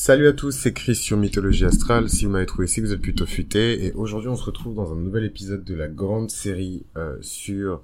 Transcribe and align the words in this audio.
Salut 0.00 0.28
à 0.28 0.32
tous, 0.32 0.52
c'est 0.52 0.72
Chris 0.72 0.94
sur 0.94 1.16
Mythologie 1.16 1.64
Astrale. 1.64 2.08
Si 2.08 2.24
vous 2.24 2.30
m'avez 2.30 2.46
trouvé, 2.46 2.68
c'est 2.68 2.80
que 2.80 2.86
vous 2.86 2.92
êtes 2.92 3.00
plutôt 3.00 3.26
futé. 3.26 3.84
Et 3.84 3.92
aujourd'hui, 3.94 4.28
on 4.28 4.36
se 4.36 4.44
retrouve 4.44 4.76
dans 4.76 4.92
un 4.92 4.96
nouvel 4.96 5.24
épisode 5.24 5.64
de 5.64 5.74
la 5.74 5.88
grande 5.88 6.30
série 6.30 6.86
euh, 6.96 7.16
sur... 7.20 7.82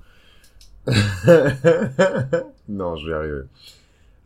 non, 2.69 2.95
je 2.95 3.09
vais 3.09 3.15
arriver. 3.15 3.41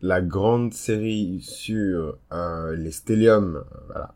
La 0.03 0.21
grande 0.21 0.71
série 0.71 1.41
sur 1.41 2.15
euh, 2.31 2.75
les 2.75 2.91
stelliums. 2.91 3.63
Voilà. 3.87 4.13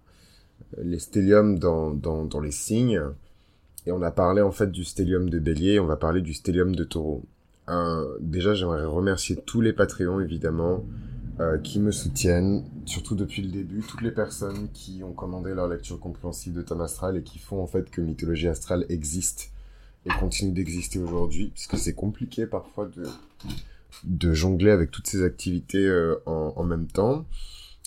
Les 0.77 0.99
stelliums 0.99 1.57
dans, 1.57 1.95
dans, 1.95 2.25
dans 2.25 2.41
les 2.41 2.51
signes. 2.51 3.01
Et 3.87 3.91
on 3.91 4.03
a 4.03 4.11
parlé 4.11 4.43
en 4.43 4.51
fait 4.51 4.69
du 4.71 4.83
stellium 4.83 5.31
de 5.31 5.39
bélier, 5.39 5.79
on 5.79 5.87
va 5.87 5.97
parler 5.97 6.21
du 6.21 6.35
stellium 6.35 6.75
de 6.75 6.83
taureau. 6.83 7.23
Euh, 7.69 8.05
déjà, 8.19 8.53
j'aimerais 8.53 8.85
remercier 8.85 9.35
tous 9.35 9.61
les 9.61 9.73
Patreons, 9.73 10.19
évidemment. 10.19 10.85
Euh, 11.39 11.57
qui 11.57 11.79
me 11.79 11.91
soutiennent, 11.91 12.63
surtout 12.85 13.15
depuis 13.15 13.41
le 13.41 13.49
début, 13.49 13.81
toutes 13.81 14.03
les 14.03 14.11
personnes 14.11 14.69
qui 14.71 15.01
ont 15.03 15.13
commandé 15.13 15.55
leur 15.55 15.67
lecture 15.67 15.99
compréhensive 15.99 16.53
de 16.53 16.61
Thème 16.61 16.81
Astral 16.81 17.17
et 17.17 17.23
qui 17.23 17.39
font 17.39 17.59
en 17.59 17.65
fait 17.65 17.89
que 17.89 18.01
Mythologie 18.01 18.47
Astrale 18.47 18.85
existe 18.89 19.51
et 20.05 20.09
continue 20.09 20.51
d'exister 20.51 20.99
aujourd'hui, 20.99 21.49
puisque 21.49 21.77
c'est 21.79 21.95
compliqué 21.95 22.45
parfois 22.45 22.85
de, 22.85 23.03
de 24.03 24.33
jongler 24.33 24.69
avec 24.69 24.91
toutes 24.91 25.07
ces 25.07 25.23
activités 25.23 25.87
euh, 25.87 26.21
en, 26.27 26.53
en, 26.55 26.63
même 26.63 26.85
temps. 26.85 27.25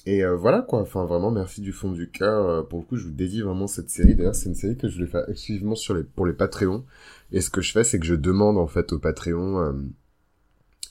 Et 0.07 0.25
euh, 0.25 0.35
voilà 0.35 0.63
quoi, 0.63 0.81
enfin 0.81 1.05
vraiment 1.05 1.31
merci 1.31 1.61
du 1.61 1.71
fond 1.71 1.93
du 1.93 2.11
cœur. 2.11 2.49
Euh, 2.49 2.63
pour 2.63 2.81
le 2.81 2.85
coup, 2.85 2.97
je 2.97 3.05
vous 3.05 3.13
dédie 3.13 3.43
vraiment 3.43 3.69
cette 3.69 3.91
série. 3.91 4.17
D'ailleurs, 4.17 4.35
c'est 4.35 4.49
une 4.49 4.57
série 4.57 4.77
que 4.77 4.89
je 4.89 4.97
voulais 4.97 5.07
faire 5.11 5.29
exclusivement 5.29 5.77
sur 5.77 5.95
les, 5.95 6.03
pour 6.03 6.27
les 6.27 6.33
Patreons. 6.33 6.85
Et 7.31 7.41
ce 7.41 7.51
que 7.51 7.61
je 7.61 7.71
fais, 7.71 7.85
c'est 7.85 8.01
que 8.01 8.07
je 8.07 8.17
demande 8.17 8.59
en 8.59 8.67
fait 8.67 8.93
aux 8.93 8.99
Patreons 8.99 9.73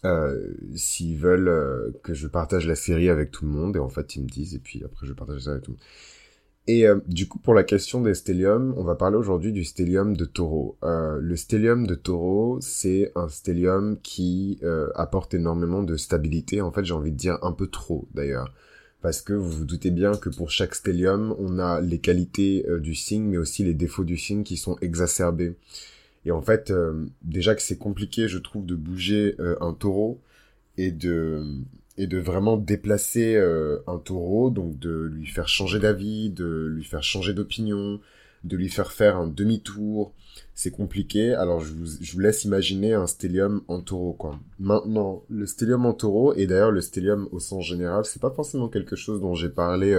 euh, 0.05 0.54
s'ils 0.76 1.18
veulent 1.18 1.48
euh, 1.48 1.91
que 2.04 2.13
je 2.13 2.27
partage 2.27 2.68
la 2.68 2.76
série 2.76 3.09
avec 3.09 3.32
tout 3.32 3.46
le 3.46 3.52
monde, 3.52 3.76
et 3.76 3.80
en 3.80 3.90
fait 3.90 4.16
ils 4.16 4.22
me 4.22 4.27
disent, 4.27 4.54
et 4.54 4.59
puis 4.59 4.84
après 4.86 5.08
je 5.08 5.13
partage 5.13 5.41
ça 5.41 5.52
avec 5.52 5.63
tout 5.63 5.72
le 5.72 5.77
monde. 5.77 5.84
Et 6.68 6.88
euh, 6.88 7.00
du 7.08 7.27
coup, 7.27 7.40
pour 7.40 7.54
la 7.54 7.63
question 7.63 8.02
des 8.02 8.13
stelliums, 8.13 8.74
on 8.77 8.84
va 8.84 8.96
parler 8.96 9.18
aujourd'hui 9.18 9.52
du 9.52 9.63
stellium 9.63 10.15
de 10.15 10.26
taureau. 10.26 10.77
Le 10.82 11.35
stellium 11.35 11.85
de 11.85 11.96
taureau, 11.96 12.60
c'est 12.62 13.12
un 13.15 13.27
stellium 13.30 13.99
qui 14.02 14.60
apporte 14.96 15.35
énormément 15.35 15.84
de 15.84 15.96
stabilité. 15.96 16.62
En 16.62 16.71
fait, 16.71 16.84
j'ai 16.84 16.96
envie 16.96 17.12
de 17.12 17.18
dire 17.18 17.37
un 17.43 17.52
peu 17.52 17.68
trop 17.68 18.08
d'ailleurs. 18.15 18.52
Parce 19.04 19.21
que 19.21 19.34
vous 19.34 19.52
vous 19.52 19.65
doutez 19.65 19.91
bien 19.91 20.13
que 20.13 20.30
pour 20.30 20.49
chaque 20.49 20.74
stellium, 20.74 21.35
on 21.37 21.60
a 21.60 21.82
les 21.82 21.99
qualités 21.99 22.65
du 22.80 22.96
signe, 22.96 23.26
mais 23.26 23.37
aussi 23.37 23.63
les 23.63 23.76
défauts 23.76 24.04
du 24.04 24.18
signe 24.18 24.41
qui 24.41 24.58
sont 24.58 24.76
exacerbés. 24.82 25.55
Et 26.26 26.31
en 26.31 26.41
fait, 26.41 26.71
euh, 26.71 27.05
déjà 27.21 27.55
que 27.55 27.62
c'est 27.62 27.77
compliqué, 27.77 28.27
je 28.27 28.40
trouve, 28.40 28.65
de 28.65 28.76
bouger 28.76 29.35
euh, 29.40 29.55
un 29.62 29.73
taureau 29.73 30.20
et 30.77 30.91
de 30.91 32.18
vraiment 32.18 32.57
déplacer 32.57 33.35
euh, 33.35 33.79
un 33.87 33.98
taureau, 33.98 34.49
donc 34.49 34.77
de 34.79 35.09
lui 35.13 35.27
faire 35.27 35.48
changer 35.48 35.79
d'avis, 35.79 36.31
de 36.31 36.68
lui 36.76 36.84
faire 36.84 37.03
changer 37.03 37.34
d'opinion, 37.34 38.01
de 38.43 38.57
lui 38.57 38.70
faire 38.70 38.91
faire 38.91 39.18
un 39.18 39.27
demi-tour. 39.27 40.13
C'est 40.55 40.71
compliqué. 40.71 41.34
Alors 41.34 41.62
je 41.62 41.73
vous, 41.73 41.85
je 42.01 42.12
vous 42.12 42.20
laisse 42.20 42.43
imaginer 42.43 42.93
un 42.93 43.07
stellium 43.07 43.62
en 43.68 43.79
taureau, 43.79 44.13
quoi. 44.13 44.40
Maintenant, 44.59 45.23
le 45.29 45.46
stellium 45.46 45.85
en 45.85 45.93
taureau, 45.93 46.34
et 46.34 46.48
d'ailleurs 46.48 46.71
le 46.71 46.81
stellium 46.81 47.29
au 47.31 47.40
sens 47.40 47.65
général, 47.65 48.03
c'est 48.03 48.21
pas 48.21 48.31
forcément 48.31 48.68
quelque 48.68 48.96
chose 48.96 49.21
dont 49.21 49.35
j'ai 49.35 49.49
parlé 49.49 49.98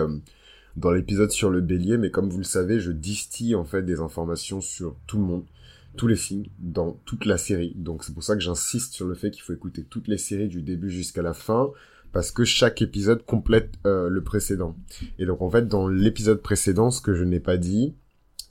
dans 0.76 0.90
l'épisode 0.90 1.30
sur 1.30 1.50
le 1.50 1.60
bélier, 1.62 1.96
mais 1.96 2.10
comme 2.10 2.28
vous 2.28 2.38
le 2.38 2.44
savez, 2.44 2.80
je 2.80 2.92
distille 2.92 3.54
en 3.54 3.64
fait 3.64 3.82
des 3.82 4.00
informations 4.00 4.60
sur 4.60 4.96
tout 5.06 5.16
le 5.16 5.24
monde 5.24 5.44
tous 5.96 6.06
les 6.06 6.16
signes 6.16 6.48
dans 6.58 6.92
toute 7.04 7.24
la 7.24 7.38
série. 7.38 7.74
Donc 7.76 8.04
c'est 8.04 8.12
pour 8.12 8.22
ça 8.22 8.34
que 8.34 8.42
j'insiste 8.42 8.92
sur 8.94 9.06
le 9.06 9.14
fait 9.14 9.30
qu'il 9.30 9.42
faut 9.42 9.52
écouter 9.52 9.84
toutes 9.84 10.08
les 10.08 10.18
séries 10.18 10.48
du 10.48 10.62
début 10.62 10.90
jusqu'à 10.90 11.22
la 11.22 11.34
fin 11.34 11.70
parce 12.12 12.30
que 12.30 12.44
chaque 12.44 12.80
épisode 12.82 13.24
complète 13.24 13.74
euh, 13.86 14.08
le 14.08 14.22
précédent. 14.22 14.76
Et 15.18 15.26
donc 15.26 15.42
en 15.42 15.50
fait 15.50 15.68
dans 15.68 15.88
l'épisode 15.88 16.40
précédent, 16.40 16.90
ce 16.90 17.00
que 17.00 17.14
je 17.14 17.24
n'ai 17.24 17.40
pas 17.40 17.56
dit, 17.56 17.94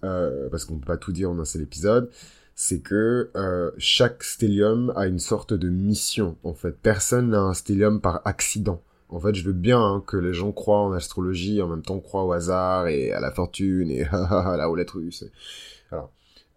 euh, 0.03 0.49
parce 0.49 0.65
qu'on 0.65 0.77
peut 0.77 0.85
pas 0.85 0.97
tout 0.97 1.11
dire 1.11 1.31
en 1.31 1.39
un 1.39 1.45
seul 1.45 1.61
épisode, 1.61 2.09
c'est 2.55 2.79
que 2.79 3.31
euh, 3.35 3.71
chaque 3.77 4.23
stellium 4.23 4.93
a 4.95 5.07
une 5.07 5.19
sorte 5.19 5.53
de 5.53 5.69
mission. 5.69 6.37
En 6.43 6.53
fait, 6.53 6.77
personne 6.79 7.29
n'a 7.29 7.41
un 7.41 7.53
stellium 7.53 8.01
par 8.01 8.21
accident. 8.25 8.81
En 9.09 9.19
fait, 9.19 9.35
je 9.35 9.43
veux 9.43 9.53
bien 9.53 9.79
hein, 9.79 10.03
que 10.05 10.17
les 10.17 10.33
gens 10.33 10.51
croient 10.51 10.81
en 10.81 10.93
astrologie, 10.93 11.61
en 11.61 11.67
même 11.67 11.81
temps 11.81 11.99
croient 11.99 12.23
au 12.23 12.31
hasard 12.31 12.87
et 12.87 13.11
à 13.11 13.19
la 13.19 13.31
fortune 13.31 13.89
et 13.91 14.03
à 14.05 14.55
la 14.57 14.65
roulette 14.67 14.91
russe. 14.91 15.25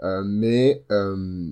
Mais 0.03 0.85
euh, 0.91 1.51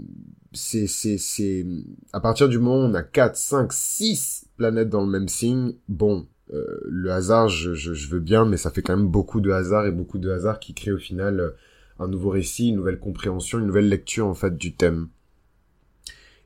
c'est 0.52 0.86
c'est 0.86 1.18
c'est 1.18 1.66
à 2.12 2.20
partir 2.20 2.48
du 2.48 2.58
moment 2.58 2.86
où 2.86 2.90
on 2.90 2.94
a 2.94 3.02
4, 3.02 3.36
5, 3.36 3.72
6 3.72 4.48
planètes 4.56 4.88
dans 4.88 5.02
le 5.04 5.10
même 5.10 5.28
signe, 5.28 5.74
bon, 5.88 6.26
euh, 6.52 6.80
le 6.84 7.10
hasard, 7.10 7.48
je, 7.48 7.74
je, 7.74 7.92
je, 7.92 8.08
veux 8.08 8.20
bien, 8.20 8.44
mais 8.44 8.56
ça 8.56 8.70
fait 8.70 8.82
quand 8.82 8.96
même 8.96 9.08
beaucoup 9.08 9.40
de 9.40 9.50
hasard 9.50 9.86
et 9.86 9.90
beaucoup 9.90 10.18
de 10.18 10.30
hasard 10.30 10.60
qui 10.60 10.74
crée 10.74 10.92
au 10.92 10.98
final 10.98 11.40
euh, 11.40 11.50
un 11.98 12.08
nouveau 12.08 12.30
récit, 12.30 12.68
une 12.68 12.76
nouvelle 12.76 12.98
compréhension, 12.98 13.58
une 13.58 13.66
nouvelle 13.66 13.88
lecture 13.88 14.26
en 14.26 14.34
fait 14.34 14.56
du 14.56 14.74
thème. 14.74 15.08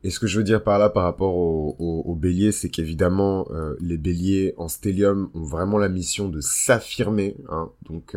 Et 0.03 0.09
ce 0.09 0.19
que 0.19 0.27
je 0.27 0.39
veux 0.39 0.45
dire 0.45 0.65
par 0.65 0.79
là 0.79 0.89
par 0.89 1.03
rapport 1.03 1.37
au, 1.37 1.77
au, 1.79 2.03
au 2.07 2.15
bélier, 2.15 2.53
c'est 2.53 2.71
qu'évidemment 2.71 3.47
euh, 3.51 3.77
les 3.81 3.99
béliers 3.99 4.55
en 4.57 4.69
stellium 4.69 5.31
ont 5.35 5.43
vraiment 5.43 5.77
la 5.77 5.91
mission 5.91 6.31
de 6.31 6.41
s'affirmer. 6.41 7.37
Hein, 7.51 7.71
donc 7.83 8.17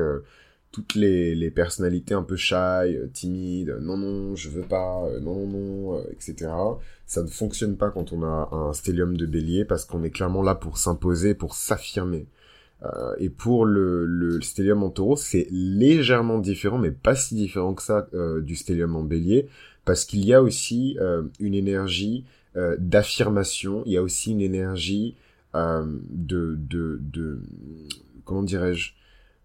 toutes 0.74 0.96
les, 0.96 1.36
les 1.36 1.52
personnalités 1.52 2.16
un 2.16 2.24
peu 2.24 2.36
shy, 2.36 2.56
euh, 2.56 3.08
timides, 3.14 3.78
non 3.80 3.96
non, 3.96 4.36
je 4.36 4.50
veux 4.50 4.64
pas, 4.64 5.06
euh, 5.06 5.20
non 5.20 5.48
non 5.48 5.98
euh, 6.00 6.04
etc. 6.12 6.52
Ça 7.06 7.22
ne 7.22 7.28
fonctionne 7.28 7.78
pas 7.78 7.92
quand 7.92 8.12
on 8.12 8.24
a 8.24 8.50
un 8.52 8.74
stellium 8.74 9.16
de 9.16 9.28
bélier 9.28 9.66
parce 9.66 9.86
qu'on 9.86 10.04
est 10.04 10.10
clairement 10.10 10.42
là 10.42 10.56
pour 10.56 10.78
s'imposer, 10.80 11.36
pour 11.36 11.54
s'affirmer. 11.56 12.28
Euh, 12.84 13.14
et 13.20 13.30
pour 13.30 13.66
le, 13.66 14.06
le 14.06 14.42
stellium 14.42 14.82
en 14.84 14.90
taureau, 14.90 15.16
c'est 15.16 15.48
légèrement 15.52 16.40
différent, 16.40 16.80
mais 16.80 16.92
pas 16.92 17.16
si 17.16 17.36
différent 17.36 17.76
que 17.76 17.84
ça 17.84 18.08
euh, 18.16 18.42
du 18.42 18.56
stellium 18.56 18.96
en 18.96 19.04
bélier, 19.04 19.48
parce 19.86 20.06
qu'il 20.06 20.26
y 20.26 20.34
a 20.34 20.42
aussi 20.42 20.98
euh, 21.00 21.24
une 21.40 21.54
énergie 21.54 22.26
d'affirmation, 22.78 23.82
il 23.88 23.94
y 23.94 23.98
a 23.98 24.04
aussi 24.04 24.32
une 24.32 24.42
énergie 24.42 25.16
de, 25.56 26.56
de, 26.70 27.00
de, 27.02 27.42
comment 28.26 28.44
dirais-je, 28.44 28.94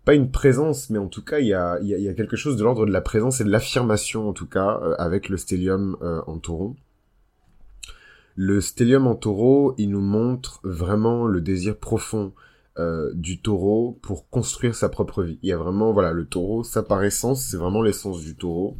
pas 0.08 0.14
une 0.14 0.30
présence, 0.30 0.88
mais 0.88 0.98
en 0.98 1.08
tout 1.08 1.22
cas, 1.22 1.38
il 1.38 1.48
y 1.48 1.52
a, 1.52 2.14
quelque 2.14 2.34
chose 2.34 2.56
de 2.56 2.64
l'ordre 2.64 2.86
de 2.86 2.90
la 2.90 3.02
présence 3.02 3.42
et 3.42 3.44
de 3.44 3.50
l'affirmation, 3.50 4.26
en 4.26 4.32
tout 4.32 4.46
cas, 4.46 4.80
euh, 4.82 4.94
avec 4.96 5.28
le 5.28 5.36
stellium 5.36 5.98
euh, 6.00 6.22
en 6.26 6.38
taureau. 6.38 6.76
Le 8.34 8.62
stellium 8.62 9.06
en 9.06 9.14
taureau, 9.14 9.74
il 9.76 9.90
nous 9.90 10.00
montre 10.00 10.60
vraiment 10.64 11.26
le 11.26 11.42
désir 11.42 11.76
profond 11.76 12.32
euh, 12.78 13.12
du 13.12 13.42
taureau 13.42 13.98
pour 14.00 14.30
construire 14.30 14.74
sa 14.74 14.88
propre 14.88 15.22
vie. 15.22 15.38
Il 15.42 15.50
y 15.50 15.52
a 15.52 15.58
vraiment, 15.58 15.92
voilà, 15.92 16.12
le 16.12 16.24
taureau, 16.24 16.64
ça 16.64 16.82
par 16.82 17.04
essence, 17.04 17.44
c'est 17.44 17.58
vraiment 17.58 17.82
l'essence 17.82 18.22
du 18.22 18.34
taureau. 18.34 18.78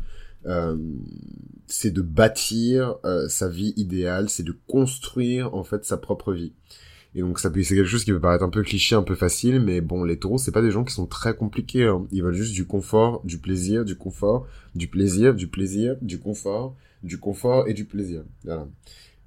C'est 1.66 1.90
de 1.90 2.00
bâtir 2.00 2.94
sa 3.28 3.50
vie 3.50 3.74
idéale, 3.76 4.30
c'est 4.30 4.44
de 4.44 4.56
construire 4.66 5.54
en 5.54 5.62
fait 5.62 5.84
sa 5.84 5.98
propre 5.98 6.32
vie. 6.32 6.54
Et 7.18 7.20
donc 7.20 7.40
ça 7.40 7.50
peut 7.50 7.60
c'est 7.64 7.74
quelque 7.74 7.88
chose 7.88 8.04
qui 8.04 8.12
peut 8.12 8.20
paraître 8.20 8.44
un 8.44 8.48
peu 8.48 8.62
cliché, 8.62 8.94
un 8.94 9.02
peu 9.02 9.16
facile, 9.16 9.60
mais 9.60 9.80
bon, 9.80 10.04
les 10.04 10.20
taureaux, 10.20 10.38
c'est 10.38 10.52
pas 10.52 10.62
des 10.62 10.70
gens 10.70 10.84
qui 10.84 10.94
sont 10.94 11.06
très 11.06 11.34
compliqués. 11.34 11.82
Hein. 11.82 12.06
Ils 12.12 12.22
veulent 12.22 12.32
juste 12.32 12.54
du 12.54 12.64
confort, 12.64 13.22
du 13.24 13.38
plaisir, 13.38 13.84
du 13.84 13.96
confort, 13.96 14.46
du 14.76 14.86
plaisir, 14.86 15.34
du 15.34 15.48
plaisir, 15.48 15.96
du 16.00 16.20
confort, 16.20 16.76
du 17.02 17.18
confort 17.18 17.66
et 17.66 17.74
du 17.74 17.86
plaisir. 17.86 18.22
Voilà. 18.44 18.68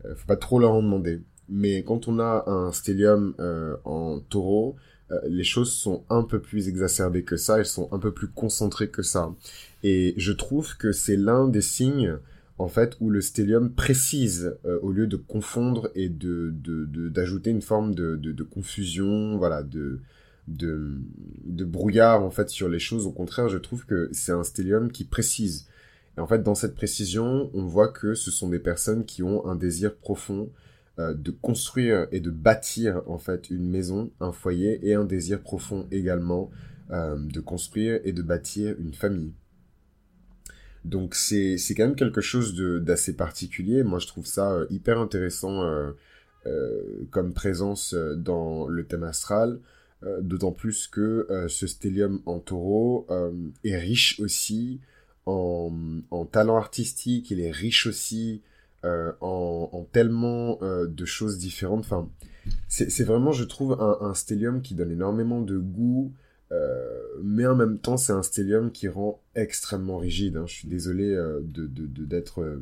Euh, 0.06 0.16
faut 0.16 0.26
pas 0.26 0.38
trop 0.38 0.58
leur 0.58 0.72
en 0.72 0.82
demander. 0.82 1.20
Mais 1.50 1.84
quand 1.84 2.08
on 2.08 2.20
a 2.20 2.46
un 2.48 2.72
stellium 2.72 3.34
euh, 3.42 3.76
en 3.84 4.22
taureau, 4.22 4.78
euh, 5.12 5.20
les 5.28 5.44
choses 5.44 5.74
sont 5.74 6.06
un 6.10 6.24
peu 6.24 6.40
plus 6.40 6.70
exacerbées 6.70 7.24
que 7.26 7.36
ça, 7.36 7.60
elles 7.60 7.66
sont 7.66 7.90
un 7.92 8.00
peu 8.00 8.14
plus 8.14 8.30
concentrées 8.30 8.88
que 8.88 9.02
ça. 9.02 9.36
Et 9.84 10.14
je 10.16 10.32
trouve 10.32 10.78
que 10.78 10.94
c'est 10.94 11.18
l'un 11.18 11.50
des 11.50 11.60
signes 11.60 12.18
en 12.62 12.68
fait, 12.68 12.96
où 13.00 13.10
le 13.10 13.22
stellium 13.22 13.74
précise 13.74 14.58
euh, 14.66 14.80
au 14.82 14.92
lieu 14.92 15.08
de 15.08 15.18
confondre 15.18 15.90
et 15.96 16.10
de 16.10 16.54
d'ajouter 17.10 17.50
une 17.50 17.62
forme 17.62 17.96
de, 17.96 18.44
confusion, 18.44 19.38
voilà, 19.38 19.64
de, 19.64 20.00
de 20.48 21.66
brouillard 21.66 22.24
en 22.24 22.32
fait 22.32 22.50
sur 22.50 22.70
les 22.70 22.80
choses. 22.80 23.06
Au 23.06 23.12
contraire, 23.12 23.50
je 23.50 23.58
trouve 23.58 23.86
que 23.86 24.10
c'est 24.12 24.32
un 24.32 24.44
stellium 24.44 24.92
qui 24.92 25.04
précise. 25.04 25.68
Et 26.18 26.20
en 26.20 26.28
fait, 26.28 26.44
dans 26.44 26.56
cette 26.56 26.76
précision, 26.76 27.50
on 27.54 27.66
voit 27.66 27.88
que 27.88 28.14
ce 28.14 28.32
sont 28.32 28.50
des 28.50 28.60
personnes 28.60 29.06
qui 29.06 29.24
ont 29.24 29.48
un 29.48 29.56
désir 29.56 29.96
profond 29.96 30.50
euh, 31.00 31.14
de 31.14 31.32
construire 31.32 32.08
et 32.12 32.20
de 32.20 32.30
bâtir 32.30 33.02
en 33.08 33.18
fait 33.18 33.50
une 33.50 33.70
maison, 33.70 34.12
un 34.20 34.34
foyer, 34.34 34.86
et 34.88 34.94
un 34.94 35.06
désir 35.06 35.42
profond 35.42 35.88
également 35.92 36.52
euh, 36.92 37.16
de 37.18 37.40
construire 37.40 38.02
et 38.04 38.12
de 38.12 38.22
bâtir 38.22 38.76
une 38.78 38.94
famille. 38.94 39.32
Donc 40.86 41.14
c'est 41.14 41.58
c'est 41.58 41.76
quand 41.76 41.86
même 41.86 41.96
quelque 41.96 42.22
chose 42.22 42.56
d'assez 42.56 43.16
particulier. 43.16 43.84
Moi 43.84 44.00
je 44.00 44.08
trouve 44.08 44.26
ça 44.26 44.54
euh, 44.54 44.66
hyper 44.70 45.00
intéressant 45.00 45.64
euh, 45.64 45.92
euh, 46.48 46.82
comme 47.12 47.34
présence 47.34 47.94
dans 47.94 48.68
le 48.68 48.86
thème 48.86 49.04
astral. 49.04 49.60
D'autant 50.22 50.52
plus 50.52 50.88
que 50.88 51.28
ce 51.48 51.68
stellium 51.68 52.24
en 52.26 52.40
taureau 52.40 53.06
est 53.64 53.78
riche 53.78 54.20
aussi 54.20 54.80
en, 55.28 55.72
en 56.10 56.26
talent 56.26 56.58
artistique, 56.58 57.30
il 57.30 57.40
est 57.40 57.52
riche 57.52 57.86
aussi 57.86 58.42
en, 58.84 59.70
en, 59.72 59.84
tellement 59.92 60.58
de 60.60 61.06
choses 61.06 61.38
différentes. 61.38 61.82
Enfin, 61.82 62.10
c'est 62.68 63.04
vraiment, 63.04 63.32
je 63.32 63.44
trouve, 63.44 63.74
un, 63.80 63.98
un 64.02 64.16
stellium 64.16 64.64
qui 64.64 64.74
donne 64.74 64.92
énormément 64.92 65.40
de 65.40 65.60
goût, 65.60 66.12
euh, 66.52 67.02
mais 67.24 67.46
en 67.46 67.56
même 67.56 67.78
temps, 67.80 67.98
c'est 67.98 68.14
un 68.14 68.24
stellium 68.24 68.72
qui 68.72 68.88
rend 68.88 69.22
extrêmement 69.36 69.98
rigide. 69.98 70.38
Hein. 70.38 70.46
Je 70.48 70.54
suis 70.54 70.68
désolé 70.68 71.10
euh, 71.10 71.40
de 71.44 71.66
d'être, 71.66 72.42
de, 72.42 72.46
euh, 72.46 72.62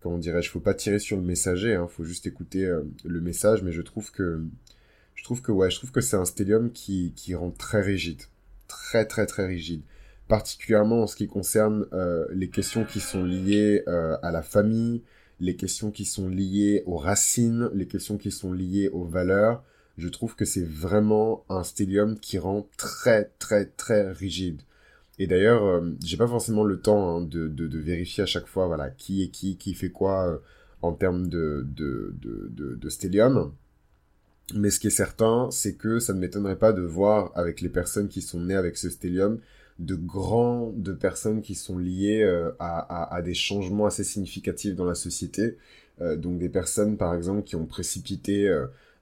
comment 0.00 0.18
dirais-je, 0.18 0.50
faut 0.50 0.60
pas 0.60 0.74
tirer 0.74 0.98
sur 0.98 1.16
le 1.16 1.22
messager, 1.22 1.74
hein. 1.74 1.88
faut 1.88 2.04
juste 2.04 2.26
écouter 2.26 2.70
le 3.04 3.20
message. 3.20 3.62
Mais 3.62 3.72
je 3.72 3.82
trouve 3.82 4.10
que, 4.12 4.44
je 5.14 5.24
trouve 5.24 5.40
que 5.40 5.52
ouais, 5.52 5.70
je 5.70 5.78
trouve 5.78 5.92
que 5.92 6.00
c'est 6.00 6.16
un 6.16 6.24
stellium 6.24 6.72
qui 6.72 7.12
qui 7.16 7.34
rend 7.34 7.50
très 7.50 7.80
rigide, 7.80 8.22
très 8.68 9.06
très 9.06 9.26
très 9.26 9.46
rigide 9.46 9.82
particulièrement 10.28 11.02
en 11.02 11.06
ce 11.06 11.14
qui 11.14 11.26
concerne 11.26 11.86
les 12.30 12.48
questions 12.48 12.86
qui 12.86 13.00
sont 13.00 13.22
liées 13.22 13.82
à 13.86 14.30
la 14.32 14.40
famille, 14.40 15.02
les 15.40 15.56
questions 15.56 15.90
qui 15.90 16.06
sont 16.06 16.26
liées 16.26 16.82
aux 16.86 16.96
racines, 16.96 17.68
les 17.74 17.86
questions 17.86 18.16
qui 18.16 18.30
sont 18.30 18.54
liées 18.54 18.88
aux 18.88 19.04
valeurs, 19.04 19.62
je 19.98 20.08
trouve 20.08 20.34
que 20.34 20.44
c'est 20.44 20.64
vraiment 20.64 21.44
un 21.48 21.62
stellium 21.64 22.18
qui 22.18 22.38
rend 22.38 22.68
très 22.76 23.30
très 23.38 23.66
très 23.66 24.10
rigide. 24.10 24.62
Et 25.18 25.26
d'ailleurs, 25.26 25.64
euh, 25.64 25.90
j'ai 26.02 26.16
pas 26.16 26.26
forcément 26.26 26.64
le 26.64 26.80
temps 26.80 27.16
hein, 27.16 27.20
de, 27.22 27.46
de, 27.48 27.78
vérifier 27.78 28.22
à 28.22 28.26
chaque 28.26 28.46
fois 28.46 28.66
voilà 28.66 28.90
qui 28.90 29.22
est 29.22 29.28
qui, 29.28 29.56
qui 29.56 29.74
fait 29.74 29.90
quoi 29.90 30.28
euh, 30.28 30.38
en 30.80 30.92
termes 30.92 31.28
de, 31.28 31.66
de, 31.68 32.14
de, 32.18 32.88
stellium. 32.88 33.52
Mais 34.54 34.70
ce 34.70 34.80
qui 34.80 34.88
est 34.88 34.90
certain, 34.90 35.48
c'est 35.52 35.74
que 35.74 36.00
ça 36.00 36.12
ne 36.12 36.18
m'étonnerait 36.18 36.58
pas 36.58 36.72
de 36.72 36.82
voir 36.82 37.30
avec 37.36 37.60
les 37.60 37.68
personnes 37.68 38.08
qui 38.08 38.20
sont 38.20 38.40
nées 38.40 38.56
avec 38.56 38.76
ce 38.76 38.90
stellium 38.90 39.38
de 39.78 39.94
grands 39.94 40.72
de 40.76 40.92
personnes 40.92 41.40
qui 41.40 41.54
sont 41.54 41.78
liées 41.78 42.22
euh, 42.22 42.50
à, 42.58 42.78
à, 42.80 43.14
à, 43.14 43.22
des 43.22 43.34
changements 43.34 43.86
assez 43.86 44.04
significatifs 44.04 44.74
dans 44.74 44.84
la 44.84 44.94
société. 44.94 45.56
donc 46.16 46.38
des 46.38 46.48
personnes, 46.48 46.96
par 46.96 47.14
exemple, 47.14 47.44
qui 47.44 47.54
ont 47.54 47.66
précipité 47.66 48.48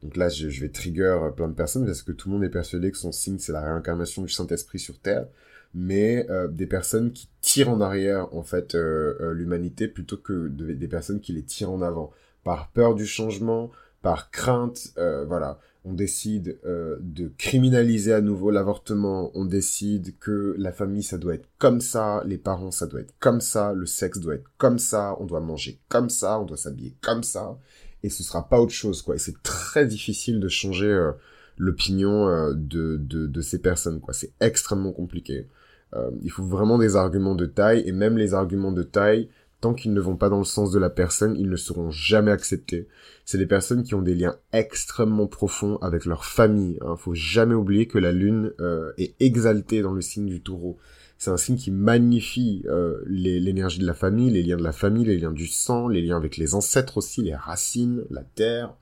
donc 0.03 0.17
là, 0.17 0.29
je, 0.29 0.49
vais 0.61 0.71
trigger 0.71 1.19
plein 1.37 1.49
de 1.49 1.55
personnes 1.55 1.85
parce 1.85 2.03
que 2.03 2.13
tout 2.13 2.29
le 2.29 2.35
monde 2.35 2.45
est 2.45 2.51
persuadé 2.51 2.91
que 2.91 2.97
son 2.97 3.13
signe, 3.13 3.39
c'est 3.39 3.53
la 3.53 3.61
réincarnation 3.61 4.23
du 4.23 4.31
Saint-Esprit 4.31 4.79
sur 4.79 4.99
Terre. 4.99 5.27
Mais 5.75 6.29
euh, 6.31 6.49
des 6.49 6.67
personnes 6.67 7.13
qui 7.13 7.29
tirent 7.41 7.71
en 7.71 7.81
arrière, 7.81 8.35
en 8.35 8.43
fait, 8.43 8.75
euh, 8.75 9.15
euh, 9.21 9.33
l'humanité 9.33 9.89
plutôt 9.89 10.17
que 10.17 10.49
des 10.49 10.89
personnes 10.89 11.21
qui 11.21 11.33
les 11.33 11.45
tirent 11.45 11.71
en 11.71 11.83
avant. 11.83 12.11
Par 12.45 12.71
peur 12.71 12.95
du 12.95 13.07
changement, 13.07 13.71
par 14.03 14.31
crainte, 14.31 14.95
voilà. 15.27 15.59
On 15.85 15.95
décide 15.95 16.59
de 16.65 17.33
criminaliser 17.39 18.13
à 18.13 18.21
nouveau 18.21 18.51
l'avortement. 18.51 19.31
On 19.35 19.45
décide 19.45 20.19
que 20.19 20.55
la 20.59 20.73
famille, 20.73 21.03
ça 21.03 21.19
doit 21.19 21.35
être 21.35 21.49
comme 21.59 21.81
ça. 21.81 22.23
Les 22.27 22.39
parents, 22.39 22.71
ça 22.71 22.87
doit 22.87 23.01
être 23.01 23.15
comme 23.19 23.41
ça. 23.41 23.73
Le 23.75 23.87
sexe 23.87 24.19
doit 24.19 24.35
être 24.35 24.51
comme 24.57 24.79
ça. 24.79 25.17
On 25.21 25.27
doit 25.27 25.41
manger 25.41 25.81
comme 25.89 26.09
ça. 26.09 26.41
On 26.41 26.45
doit 26.45 26.57
s'habiller 26.57 26.97
comme 27.03 27.23
ça 27.23 27.59
et 28.03 28.09
ce 28.09 28.23
sera 28.23 28.49
pas 28.49 28.61
autre 28.61 28.73
chose 28.73 29.03
quoi. 29.03 29.17
Et 29.17 29.19
c'est 29.19 29.43
très 29.43 29.87
difficile 29.87 30.41
de 30.41 30.49
changer 30.49 30.87
euh, 30.87 31.13
l'opinion 31.57 32.29
euh, 32.29 32.53
de, 32.55 32.97
de, 32.97 33.27
de, 33.27 33.41
ces 33.41 33.61
personnes 33.61 34.01
quoi. 34.01 34.15
C'est 34.15 34.33
extrêmement 34.41 34.93
compliqué. 34.93 35.47
Euh, 35.95 36.11
il 36.23 36.31
faut 36.31 36.45
vraiment 36.45 36.79
des 36.79 36.97
arguments 36.97 37.35
de 37.35 37.47
taille 37.47 37.83
et 37.87 37.93
même 37.93 38.17
les 38.17 38.35
arguments 38.35 38.73
de 38.73 38.83
taille, 38.83 39.29
tant 39.61 39.75
qu'ils 39.75 39.93
ne 39.93 40.01
vont 40.01 40.17
pas 40.17 40.29
dans 40.29 40.39
le 40.39 40.45
sens 40.45 40.71
de 40.71 40.79
la 40.79 40.89
personne, 40.89 41.37
ils 41.37 41.51
ne 41.51 41.57
seront 41.57 41.91
jamais 41.91 42.31
acceptés. 42.31 42.89
C'est 43.25 43.39
des 43.39 43.47
personnes 43.47 43.83
qui 43.83 43.95
ont 43.95 44.03
des 44.03 44.15
liens 44.15 44.37
extrêmement 44.53 45.27
profonds 45.27 45.77
avec 45.83 46.07
leur 46.07 46.25
famille. 46.25 46.79
Hein. 46.81 46.97
Faut 46.97 47.15
jamais 47.15 47.55
oublier 47.55 47.87
que 47.87 47.99
la 47.99 48.13
lune 48.13 48.53
est 48.97 49.15
exaltée 49.21 49.83
dans 49.83 49.93
le 49.93 50.01
signe 50.01 50.27
du 50.27 50.41
taureau 50.41 50.79
c'est 51.21 51.31
un 51.31 51.37
signe 51.37 51.57
qui 51.57 51.71
magnifie 51.71 52.63
euh, 52.65 52.99
l'énergie 53.07 53.79
de 53.79 53.87
la 53.87 53.93
famille, 53.93 54.31
les 54.31 54.43
liens 54.43 54.57
de 54.57 54.63
la 54.63 54.73
famille, 54.73 55.05
les 55.05 55.19
liens 55.19 55.33
du 55.33 55.47
sang, 55.47 55.87
les 55.87 56.01
liens 56.01 56.17
avec 56.17 56.39
les 56.39 56.55
ancêtres 56.55 56.97
aussi, 56.97 57.21
les 57.21 57.35
racines, 57.35 58.05
la 58.09 58.23
terre. 58.23 58.75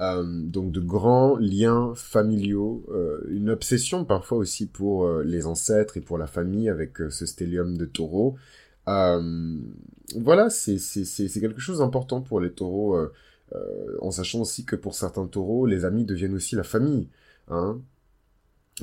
Euh, 0.00 0.22
donc 0.24 0.70
de 0.70 0.78
grands 0.78 1.36
liens 1.38 1.92
familiaux, 1.96 2.84
euh, 2.90 3.18
une 3.30 3.50
obsession 3.50 4.04
parfois 4.04 4.38
aussi 4.38 4.66
pour 4.66 5.08
les 5.24 5.46
ancêtres 5.46 5.96
et 5.96 6.00
pour 6.00 6.18
la 6.18 6.28
famille 6.28 6.68
avec 6.68 6.98
ce 7.10 7.26
stellium 7.26 7.76
de 7.76 7.84
taureau. 7.84 8.36
voilà, 8.86 10.50
c'est 10.50 10.78
quelque 11.40 11.60
chose 11.60 11.78
d'important 11.78 12.20
pour 12.20 12.38
les 12.38 12.52
taureaux, 12.52 12.96
en 14.00 14.10
sachant 14.12 14.42
aussi 14.42 14.64
que 14.64 14.76
pour 14.76 14.94
certains 14.94 15.26
taureaux, 15.26 15.66
les 15.66 15.84
amis 15.84 16.04
deviennent 16.04 16.34
aussi 16.36 16.54
la 16.54 16.62
famille. 16.62 17.08
Hein 17.48 17.80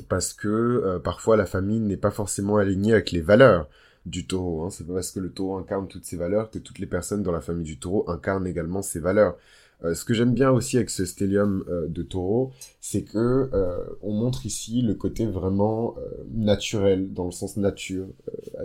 parce 0.08 0.32
que 0.32 0.48
euh, 0.48 0.98
parfois 0.98 1.36
la 1.36 1.46
famille 1.46 1.80
n'est 1.80 1.96
pas 1.96 2.10
forcément 2.10 2.56
alignée 2.56 2.92
avec 2.92 3.12
les 3.12 3.20
valeurs 3.20 3.68
du 4.06 4.26
taureau. 4.26 4.64
Hein. 4.64 4.70
C'est 4.70 4.86
pas 4.86 4.94
parce 4.94 5.10
que 5.10 5.20
le 5.20 5.30
taureau 5.30 5.56
incarne 5.56 5.88
toutes 5.88 6.04
ses 6.04 6.16
valeurs 6.16 6.50
que 6.50 6.58
toutes 6.58 6.78
les 6.78 6.86
personnes 6.86 7.22
dans 7.22 7.32
la 7.32 7.40
famille 7.40 7.64
du 7.64 7.78
taureau 7.78 8.04
incarnent 8.08 8.46
également 8.46 8.82
ses 8.82 9.00
valeurs. 9.00 9.36
Euh, 9.84 9.94
ce 9.94 10.04
que 10.04 10.14
j'aime 10.14 10.34
bien 10.34 10.50
aussi 10.50 10.76
avec 10.76 10.90
ce 10.90 11.04
stellium 11.04 11.64
euh, 11.68 11.86
de 11.88 12.02
taureau, 12.02 12.52
c'est 12.80 13.02
que 13.02 13.50
on 14.02 14.12
montre 14.12 14.46
ici 14.46 14.82
le 14.82 14.94
côté 14.94 15.26
vraiment 15.26 15.96
naturel, 16.32 17.12
dans 17.12 17.26
le 17.26 17.32
sens 17.32 17.56
nature 17.56 18.06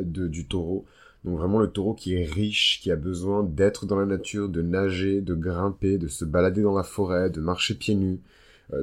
de, 0.02 0.28
du 0.28 0.48
taureau. 0.48 0.86
Donc 1.26 1.38
vraiment 1.38 1.60
le 1.60 1.68
taureau 1.68 1.94
qui 1.94 2.16
est 2.16 2.26
riche, 2.26 2.80
qui 2.82 2.92
a 2.92 2.96
besoin 2.96 3.44
d'être 3.44 3.86
dans 3.86 3.98
la 3.98 4.06
nature, 4.06 4.48
de 4.48 4.62
nager, 4.62 5.22
de 5.22 5.36
grimper, 5.36 5.98
de 5.98 6.08
se 6.08 6.24
balader 6.24 6.62
dans 6.62 6.76
la 6.76 6.84
forêt, 6.84 7.30
de 7.30 7.42
marcher 7.42 7.76
pieds 7.76 7.96
nus, 7.96 8.20
euh, 8.20 8.20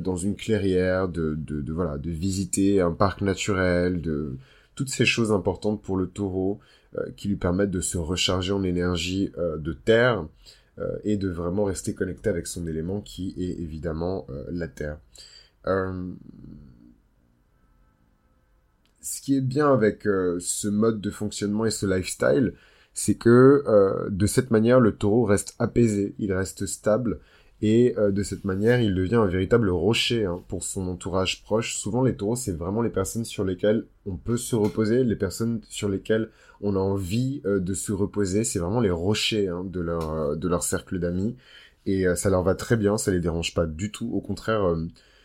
dans 0.00 0.16
une 0.16 0.36
clairière, 0.36 1.08
de, 1.08 1.38
voilà, 1.68 1.98
de 1.98 2.10
visiter 2.10 2.80
un 2.80 2.92
parc 2.92 3.20
naturel, 3.20 4.00
de 4.00 4.36
toutes 4.74 4.88
ces 4.90 5.04
choses 5.04 5.32
importantes 5.32 5.82
pour 5.82 5.96
le 5.96 6.08
taureau 6.08 6.60
euh, 6.96 7.10
qui 7.16 7.28
lui 7.28 7.36
permettent 7.36 7.70
de 7.70 7.80
se 7.80 7.96
recharger 7.96 8.52
en 8.52 8.62
énergie 8.62 9.32
euh, 9.38 9.56
de 9.56 9.72
terre 9.72 10.26
et 11.04 11.16
de 11.16 11.30
vraiment 11.30 11.64
rester 11.64 11.94
connecté 11.94 12.28
avec 12.28 12.46
son 12.46 12.66
élément 12.66 13.00
qui 13.00 13.34
est 13.38 13.62
évidemment 13.62 14.26
la 14.50 14.68
terre. 14.68 14.98
ce 19.00 19.22
qui 19.22 19.38
est 19.38 19.40
bien 19.40 19.72
avec 19.72 20.02
ce 20.02 20.68
mode 20.68 21.00
de 21.00 21.10
fonctionnement 21.10 21.64
et 21.64 21.70
ce 21.70 21.86
lifestyle, 21.86 22.52
c'est 22.92 23.14
que 23.14 23.64
de 24.10 24.26
cette 24.26 24.50
manière, 24.50 24.78
le 24.78 24.94
taureau 24.94 25.24
reste 25.24 25.54
apaisé, 25.58 26.14
il 26.18 26.34
reste 26.34 26.66
stable, 26.66 27.20
et 27.62 27.94
euh, 27.96 28.12
de 28.12 28.22
cette 28.22 28.44
manière, 28.44 28.80
il 28.80 28.94
devient 28.94 29.16
un 29.16 29.26
véritable 29.26 29.70
rocher 29.70 30.26
hein, 30.26 30.42
pour 30.48 30.62
son 30.62 30.88
entourage 30.88 31.42
proche. 31.42 31.76
Souvent, 31.76 32.02
les 32.02 32.14
taureaux, 32.14 32.36
c'est 32.36 32.52
vraiment 32.52 32.82
les 32.82 32.90
personnes 32.90 33.24
sur 33.24 33.44
lesquelles 33.44 33.86
on 34.04 34.16
peut 34.16 34.36
se 34.36 34.54
reposer, 34.54 35.04
les 35.04 35.16
personnes 35.16 35.62
sur 35.68 35.88
lesquelles 35.88 36.30
on 36.60 36.76
a 36.76 36.78
envie 36.78 37.40
euh, 37.46 37.58
de 37.58 37.72
se 37.72 37.92
reposer. 37.92 38.44
C'est 38.44 38.58
vraiment 38.58 38.80
les 38.80 38.90
rochers 38.90 39.48
hein, 39.48 39.64
de, 39.64 39.80
leur, 39.80 40.10
euh, 40.12 40.36
de 40.36 40.48
leur 40.48 40.62
cercle 40.62 40.98
d'amis. 40.98 41.36
Et 41.86 42.04
ça 42.16 42.30
leur 42.30 42.42
va 42.42 42.56
très 42.56 42.76
bien, 42.76 42.98
ça 42.98 43.12
les 43.12 43.20
dérange 43.20 43.54
pas 43.54 43.64
du 43.64 43.92
tout. 43.92 44.10
Au 44.12 44.20
contraire, 44.20 44.74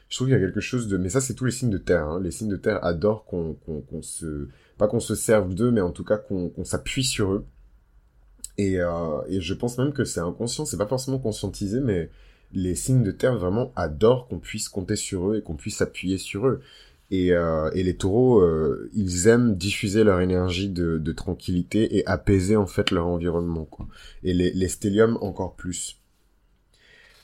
je 0.10 0.16
trouve 0.16 0.28
qu'il 0.28 0.38
y 0.38 0.40
a 0.40 0.40
quelque 0.40 0.60
chose 0.60 0.88
de... 0.88 0.96
Mais 0.96 1.10
ça, 1.10 1.20
c'est 1.20 1.34
tous 1.34 1.46
les 1.46 1.52
signes 1.52 1.72
de 1.72 1.80
terre. 1.80 2.06
Hein. 2.06 2.22
Les 2.22 2.30
signes 2.30 2.50
de 2.50 2.56
terre 2.56 2.86
adorent 2.86 3.26
qu'on 3.26 3.56
qu'on 3.56 4.02
se... 4.04 4.48
Pas 4.78 4.88
qu'on 4.88 5.00
se 5.00 5.16
serve 5.16 5.56
d'eux, 5.56 5.72
mais 5.72 5.82
en 5.82 5.90
tout 5.90 6.04
cas 6.04 6.18
qu'on 6.18 6.64
s'appuie 6.64 7.04
sur 7.04 7.34
eux. 7.34 7.46
Et, 8.58 8.80
euh, 8.80 9.22
et 9.28 9.42
je 9.42 9.54
pense 9.54 9.78
même 9.78 9.94
que 9.94 10.04
c'est 10.04 10.20
inconscient, 10.20 10.66
c'est 10.66 10.78
pas 10.78 10.88
forcément 10.88 11.20
conscientisé, 11.20 11.80
mais 11.80 12.10
les 12.54 12.76
signes 12.76 13.04
de 13.04 13.12
terre 13.12 13.38
vraiment 13.38 13.72
adorent 13.76 14.28
qu'on 14.28 14.40
puisse 14.40 14.70
compter 14.70 14.96
sur 14.96 15.32
eux 15.32 15.38
et 15.38 15.42
qu'on 15.42 15.56
puisse 15.56 15.82
appuyer 15.82 16.18
sur 16.18 16.48
eux. 16.48 16.62
Et, 17.12 17.34
euh, 17.34 17.70
et 17.74 17.84
les 17.84 17.98
taureaux, 17.98 18.40
euh, 18.40 18.90
ils 18.94 19.28
aiment 19.28 19.56
diffuser 19.56 20.06
leur 20.06 20.22
énergie 20.22 20.70
de, 20.70 20.98
de, 20.98 21.12
tranquillité 21.12 21.98
et 21.98 22.08
apaiser 22.08 22.56
en 22.56 22.68
fait 22.68 22.90
leur 22.92 23.08
environnement. 23.08 23.66
Quoi. 23.66 23.88
Et 24.24 24.34
les, 24.34 24.52
les 24.52 24.68
stelliums 24.70 25.18
encore 25.22 25.56
plus. 25.56 26.02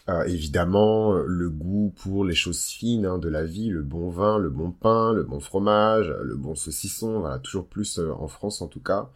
Euh, 0.10 0.24
évidemment, 0.24 1.14
le 1.14 1.50
goût 1.50 1.94
pour 2.02 2.24
les 2.24 2.36
choses 2.36 2.64
fines 2.64 3.06
hein, 3.06 3.18
de 3.18 3.28
la 3.28 3.44
vie, 3.44 3.68
le 3.70 3.82
bon 3.84 4.10
vin, 4.10 4.38
le 4.38 4.50
bon 4.50 4.72
pain, 4.72 5.12
le 5.12 5.24
bon 5.24 5.42
fromage, 5.42 6.14
le 6.22 6.36
bon 6.36 6.56
saucisson, 6.56 7.20
voilà, 7.20 7.40
toujours 7.40 7.68
plus 7.68 8.00
euh, 8.00 8.14
en 8.14 8.30
France 8.30 8.62
en 8.62 8.68
tout 8.68 8.80
cas. 8.80 9.10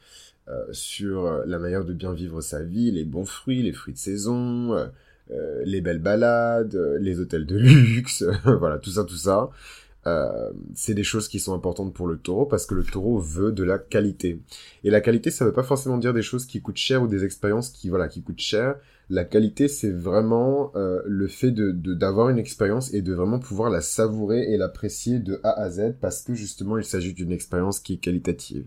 Euh, 0.52 0.66
sur 0.72 1.26
euh, 1.26 1.44
la 1.46 1.60
manière 1.60 1.86
de 1.86 1.94
bien 1.94 2.14
vivre 2.14 2.42
sa 2.42 2.62
vie, 2.62 2.92
les 2.92 3.06
bons 3.06 3.26
fruits, 3.26 3.62
les 3.64 3.72
fruits 3.72 3.94
de 3.94 4.00
saison, 4.00 4.74
euh, 4.74 5.62
les 5.64 5.80
belles 5.80 6.02
balades, 6.02 6.76
les 7.00 7.20
hôtels 7.20 7.46
de 7.46 7.58
luxe, 7.58 8.26
voilà, 8.44 8.78
tout 8.78 8.90
ça, 8.90 9.04
tout 9.04 9.16
ça. 9.16 9.50
C'est 10.74 10.96
des 10.96 11.04
choses 11.04 11.28
qui 11.28 11.40
sont 11.40 11.54
importantes 11.54 11.94
pour 11.94 12.08
le 12.08 12.18
taureau 12.18 12.48
parce 12.48 12.66
que 12.66 12.74
le 12.74 12.84
taureau 12.84 13.20
veut 13.20 13.52
de 13.52 13.64
la 13.64 13.78
qualité. 13.78 14.40
Et 14.84 14.90
la 14.90 15.00
qualité, 15.00 15.30
ça 15.30 15.46
veut 15.46 15.54
pas 15.54 15.64
forcément 15.64 16.00
dire 16.00 16.12
des 16.12 16.24
choses 16.24 16.48
qui 16.48 16.60
coûtent 16.60 16.78
cher 16.78 17.04
ou 17.04 17.08
des 17.08 17.24
expériences 17.24 17.70
qui 17.70 17.88
voilà 17.88 18.08
qui 18.08 18.24
coûtent 18.24 18.42
cher. 18.42 18.76
La 19.12 19.26
qualité, 19.26 19.68
c'est 19.68 19.92
vraiment 19.92 20.74
le 20.76 21.28
fait 21.28 21.52
de 21.52 21.72
d'avoir 21.72 22.30
une 22.30 22.40
expérience 22.40 22.92
et 22.96 23.04
de 23.04 23.14
vraiment 23.14 23.38
pouvoir 23.38 23.70
la 23.70 23.82
savourer 23.82 24.52
et 24.52 24.58
l'apprécier 24.58 25.20
de 25.20 25.40
A 25.44 25.52
à 25.52 25.70
Z 25.70 25.94
parce 26.02 26.24
que 26.24 26.34
justement 26.34 26.80
il 26.80 26.84
s'agit 26.84 27.14
d'une 27.14 27.32
expérience 27.32 27.80
qui 27.80 27.94
est 27.94 27.98
qualitative. 27.98 28.66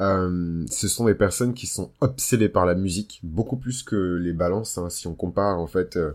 Euh, 0.00 0.64
ce 0.70 0.88
sont 0.88 1.04
des 1.04 1.14
personnes 1.14 1.52
qui 1.52 1.66
sont 1.66 1.92
obsédées 2.00 2.48
par 2.48 2.64
la 2.64 2.74
musique, 2.74 3.20
beaucoup 3.22 3.56
plus 3.56 3.82
que 3.82 4.16
les 4.16 4.32
balances. 4.32 4.78
Hein. 4.78 4.88
Si 4.88 5.06
on 5.06 5.14
compare 5.14 5.58
en 5.58 5.66
fait 5.66 5.96
euh, 5.96 6.12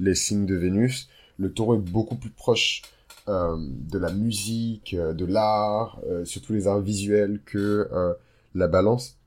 les 0.00 0.14
signes 0.14 0.46
de 0.46 0.54
Vénus, 0.54 1.08
le 1.38 1.52
taureau 1.52 1.74
est 1.74 1.90
beaucoup 1.90 2.16
plus 2.16 2.30
proche 2.30 2.82
euh, 3.28 3.56
de 3.58 3.98
la 3.98 4.12
musique, 4.12 4.96
de 4.96 5.24
l'art, 5.26 6.00
surtout 6.24 6.54
les 6.54 6.66
arts 6.66 6.80
visuels 6.80 7.40
que 7.44 7.88
la 8.54 8.68
balance. 8.68 9.18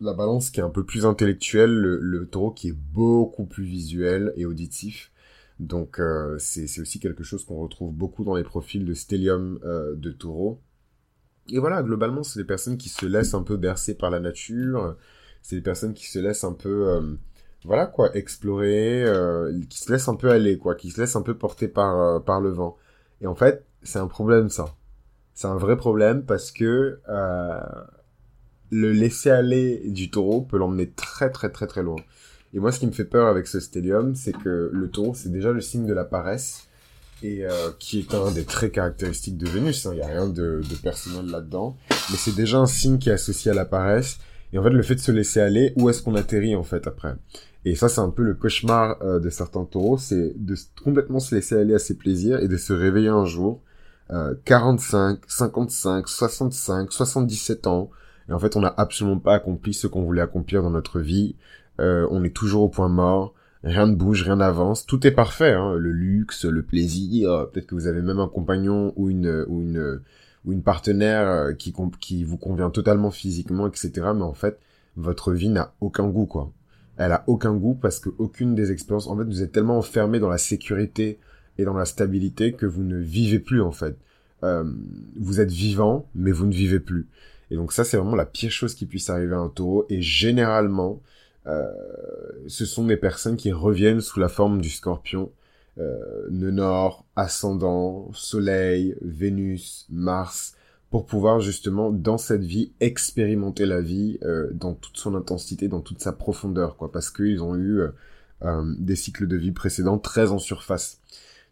la 0.00 0.14
balance 0.14 0.50
qui 0.50 0.60
est 0.60 0.62
un 0.62 0.70
peu 0.70 0.84
plus 0.84 1.04
intellectuelle, 1.04 1.70
le, 1.70 2.26
taureau 2.26 2.52
qui 2.52 2.68
est 2.68 2.76
beaucoup 2.94 3.44
plus 3.44 3.64
visuel 3.64 4.32
et 4.36 4.46
auditif. 4.46 5.12
Donc 5.60 6.00
c'est 6.38 6.80
aussi 6.80 7.00
quelque 7.00 7.24
chose 7.24 7.44
qu'on 7.44 7.60
retrouve 7.60 7.92
beaucoup 7.92 8.24
dans 8.24 8.36
les 8.36 8.44
profils 8.44 8.84
de 8.84 8.94
stellium 8.94 9.58
de 9.62 10.10
taureau. 10.10 10.60
Et 11.50 11.58
voilà, 11.58 11.82
globalement, 11.82 12.22
c'est 12.22 12.40
des 12.40 12.46
personnes 12.46 12.76
qui 12.76 12.88
se 12.88 13.06
laissent 13.06 13.34
un 13.34 13.42
peu 13.42 13.56
bercer 13.56 13.94
par 13.94 14.10
la 14.10 14.20
nature. 14.20 14.96
C'est 15.42 15.56
des 15.56 15.62
personnes 15.62 15.94
qui 15.94 16.06
se 16.06 16.18
laissent 16.18 16.44
un 16.44 16.52
peu, 16.52 16.88
euh, 16.88 17.14
voilà 17.64 17.86
quoi, 17.86 18.14
explorer, 18.16 19.04
qui 19.70 19.78
se 19.78 19.92
laissent 19.92 20.08
un 20.08 20.16
peu 20.16 20.30
aller, 20.30 20.58
quoi, 20.58 20.74
qui 20.74 20.90
se 20.90 21.00
laissent 21.00 21.16
un 21.16 21.22
peu 21.22 21.36
porter 21.36 21.68
par 21.68 22.22
par 22.24 22.40
le 22.40 22.50
vent. 22.50 22.76
Et 23.20 23.26
en 23.26 23.34
fait, 23.34 23.64
c'est 23.82 23.98
un 23.98 24.08
problème 24.08 24.48
ça. 24.50 24.74
C'est 25.34 25.46
un 25.48 25.56
vrai 25.56 25.76
problème 25.76 26.24
parce 26.24 26.50
que 26.50 27.00
le 28.70 28.92
laisser 28.92 29.30
aller 29.30 29.90
du 29.90 30.10
taureau 30.10 30.42
peut 30.42 30.58
l'emmener 30.58 30.90
très 30.90 31.30
très 31.30 31.50
très 31.50 31.66
très 31.66 31.82
loin. 31.82 31.96
Et 32.54 32.58
moi, 32.58 32.72
ce 32.72 32.78
qui 32.80 32.86
me 32.86 32.92
fait 32.92 33.04
peur 33.04 33.26
avec 33.26 33.46
ce 33.46 33.60
stellium, 33.60 34.14
c'est 34.14 34.32
que 34.32 34.70
le 34.72 34.90
taureau, 34.90 35.14
c'est 35.14 35.30
déjà 35.30 35.52
le 35.52 35.60
signe 35.60 35.86
de 35.86 35.92
la 35.92 36.04
paresse, 36.04 36.68
et 37.22 37.44
euh, 37.44 37.70
qui 37.78 38.00
est 38.00 38.14
un 38.14 38.30
des 38.30 38.44
traits 38.44 38.72
caractéristiques 38.72 39.38
de 39.38 39.48
Vénus. 39.48 39.84
Il 39.84 39.88
hein. 39.88 39.94
n'y 39.94 40.02
a 40.02 40.06
rien 40.06 40.28
de, 40.28 40.60
de 40.68 40.74
personnel 40.82 41.26
là-dedans, 41.30 41.76
mais 41.90 42.16
c'est 42.16 42.34
déjà 42.34 42.58
un 42.58 42.66
signe 42.66 42.98
qui 42.98 43.08
est 43.08 43.14
associé 43.14 43.50
à 43.50 43.54
la 43.54 43.64
paresse. 43.64 44.18
Et 44.52 44.58
en 44.58 44.62
fait, 44.62 44.70
le 44.70 44.82
fait 44.82 44.94
de 44.94 45.00
se 45.00 45.12
laisser 45.12 45.40
aller, 45.40 45.72
où 45.76 45.90
est-ce 45.90 46.02
qu'on 46.02 46.14
atterrit 46.14 46.56
en 46.56 46.62
fait 46.62 46.86
après? 46.86 47.14
Et 47.64 47.74
ça, 47.74 47.88
c'est 47.88 48.00
un 48.00 48.10
peu 48.10 48.22
le 48.22 48.34
cauchemar 48.34 48.96
euh, 49.02 49.18
de 49.18 49.28
certains 49.28 49.64
taureaux, 49.64 49.98
c'est 49.98 50.34
de 50.36 50.54
complètement 50.84 51.18
se 51.18 51.34
laisser 51.34 51.56
aller 51.56 51.74
à 51.74 51.80
ses 51.80 51.96
plaisirs 51.96 52.38
et 52.38 52.48
de 52.48 52.56
se 52.56 52.72
réveiller 52.72 53.08
un 53.08 53.24
jour, 53.24 53.60
euh, 54.12 54.34
45, 54.44 55.18
55, 55.26 56.08
65, 56.08 56.92
77 56.92 57.66
ans, 57.66 57.90
et 58.28 58.32
en 58.32 58.38
fait, 58.38 58.56
on 58.56 58.60
n'a 58.60 58.74
absolument 58.76 59.18
pas 59.18 59.34
accompli 59.34 59.74
ce 59.74 59.86
qu'on 59.86 60.02
voulait 60.02 60.22
accomplir 60.22 60.62
dans 60.62 60.70
notre 60.70 61.00
vie. 61.00 61.36
Euh, 61.80 62.06
on 62.10 62.24
est 62.24 62.34
toujours 62.34 62.62
au 62.62 62.68
point 62.68 62.88
mort. 62.88 63.34
Rien 63.64 63.86
ne 63.86 63.94
bouge, 63.94 64.22
rien 64.22 64.36
n'avance. 64.36 64.86
Tout 64.86 65.06
est 65.06 65.12
parfait. 65.12 65.52
Hein. 65.52 65.74
Le 65.74 65.90
luxe, 65.90 66.44
le 66.44 66.62
plaisir. 66.62 67.48
Peut-être 67.52 67.66
que 67.66 67.74
vous 67.74 67.86
avez 67.86 68.02
même 68.02 68.20
un 68.20 68.28
compagnon 68.28 68.92
ou 68.96 69.10
une 69.10 69.44
ou 69.48 69.60
une 69.62 70.00
ou 70.46 70.52
une 70.52 70.62
partenaire 70.62 71.28
euh, 71.28 71.52
qui 71.52 72.24
vous 72.24 72.36
convient 72.38 72.70
totalement 72.70 73.10
physiquement, 73.10 73.66
etc. 73.66 73.90
Mais 74.14 74.22
en 74.22 74.32
fait, 74.32 74.58
votre 74.96 75.32
vie 75.32 75.48
n'a 75.48 75.74
aucun 75.80 76.08
goût, 76.08 76.26
quoi. 76.26 76.52
Elle 76.96 77.12
a 77.12 77.24
aucun 77.26 77.54
goût 77.54 77.74
parce 77.74 77.98
que 77.98 78.08
aucune 78.16 78.54
des 78.54 78.72
expériences. 78.72 79.08
En 79.08 79.18
fait, 79.18 79.24
vous 79.24 79.42
êtes 79.42 79.52
tellement 79.52 79.76
enfermé 79.76 80.18
dans 80.18 80.30
la 80.30 80.38
sécurité 80.38 81.18
et 81.58 81.64
dans 81.64 81.74
la 81.74 81.84
stabilité 81.84 82.52
que 82.52 82.64
vous 82.64 82.84
ne 82.84 82.96
vivez 82.96 83.38
plus, 83.38 83.60
en 83.60 83.72
fait. 83.72 83.98
Euh, 84.44 84.64
vous 85.18 85.40
êtes 85.40 85.50
vivant, 85.50 86.06
mais 86.14 86.30
vous 86.30 86.46
ne 86.46 86.54
vivez 86.54 86.80
plus. 86.80 87.06
Et 87.50 87.56
donc 87.56 87.72
ça, 87.72 87.84
c'est 87.84 87.96
vraiment 87.96 88.16
la 88.16 88.24
pire 88.24 88.50
chose 88.50 88.74
qui 88.74 88.86
puisse 88.86 89.10
arriver 89.10 89.34
à 89.34 89.38
un 89.38 89.48
taureau. 89.48 89.84
Et 89.90 90.00
généralement, 90.00 91.00
ce 92.46 92.64
sont 92.64 92.84
des 92.86 92.96
personnes 92.96 93.36
qui 93.36 93.52
reviennent 93.52 94.00
sous 94.00 94.20
la 94.20 94.28
forme 94.28 94.60
du 94.60 94.70
scorpion. 94.70 95.30
Euh, 95.78 96.26
nord, 96.30 97.04
ascendant, 97.16 98.10
soleil, 98.14 98.96
Vénus, 99.02 99.86
Mars, 99.90 100.54
pour 100.90 101.04
pouvoir 101.04 101.40
justement 101.40 101.90
dans 101.90 102.16
cette 102.16 102.44
vie 102.44 102.72
expérimenter 102.80 103.66
la 103.66 103.82
vie 103.82 104.18
euh, 104.22 104.48
dans 104.54 104.72
toute 104.72 104.96
son 104.96 105.14
intensité, 105.14 105.68
dans 105.68 105.82
toute 105.82 106.00
sa 106.00 106.12
profondeur, 106.12 106.76
quoi, 106.76 106.90
parce 106.90 107.10
qu'ils 107.10 107.42
ont 107.42 107.56
eu 107.56 107.82
euh, 108.42 108.74
des 108.78 108.96
cycles 108.96 109.26
de 109.26 109.36
vie 109.36 109.52
précédents 109.52 109.98
très 109.98 110.30
en 110.30 110.38
surface. 110.38 111.00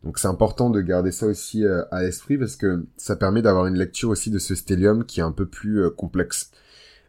Donc 0.05 0.19
c'est 0.19 0.29
important 0.29 0.69
de 0.69 0.83
garder 0.83 1.13
ça 1.13 1.27
aussi 1.27 1.65
euh, 1.65 1.83
à 1.91 2.03
l'esprit 2.03 2.37
parce 2.37 2.57
que 2.57 2.85
ça 2.99 3.17
permet 3.17 3.41
d'avoir 3.41 3.67
une 3.67 3.79
lecture 3.79 4.11
aussi 4.11 4.31
de 4.31 4.39
ce 4.39 4.55
stellium 4.55 5.07
qui 5.07 5.21
est 5.21 5.23
un 5.23 5.33
peu 5.33 5.47
plus 5.47 5.83
euh, 5.83 5.91
complexe. 5.91 6.51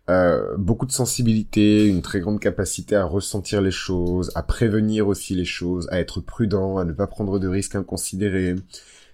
Euh, 0.07 0.55
beaucoup 0.57 0.85
de 0.85 0.91
sensibilité, 0.91 1.87
une 1.87 2.03
très 2.03 2.19
grande 2.19 2.39
capacité 2.39 2.95
à 2.95 3.05
ressentir 3.05 3.61
les 3.61 3.71
choses, 3.71 4.31
à 4.35 4.43
prévenir 4.43 5.07
aussi 5.07 5.33
les 5.33 5.45
choses, 5.45 5.87
à 5.91 5.99
être 5.99 6.21
prudent, 6.21 6.77
à 6.77 6.85
ne 6.85 6.91
pas 6.93 7.07
prendre 7.07 7.39
de 7.39 7.47
risques 7.47 7.75
inconsidérés. 7.75 8.55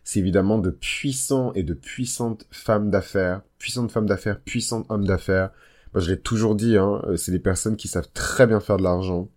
C'est 0.04 0.20
évidemment 0.20 0.58
de 0.58 0.70
puissants 0.70 1.54
et 1.54 1.64
de 1.64 1.74
puissantes 1.74 2.46
femmes 2.52 2.90
d'affaires, 2.90 3.42
puissantes 3.58 3.92
femmes 3.92 4.08
d'affaires, 4.08 4.40
puissantes 4.42 4.86
hommes 4.90 5.06
d'affaires. 5.06 5.52
Moi, 5.94 6.02
je 6.02 6.12
l'ai 6.12 6.20
toujours 6.20 6.56
dit, 6.56 6.78
hein, 6.78 7.02
c'est 7.16 7.32
des 7.32 7.40
personnes 7.40 7.78
qui 7.78 7.88
savent 7.88 8.10
très 8.14 8.48
bien 8.48 8.60
faire 8.60 8.78
de 8.78 8.84
l'argent, 8.84 9.30